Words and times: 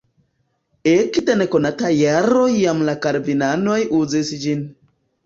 Ekde 0.93 1.31
nekonata 1.41 1.87
jaro 2.01 2.45
jam 2.61 2.81
la 2.87 2.97
kalvinanoj 3.05 3.77
uzis 3.99 4.33
ĝin. 4.47 4.65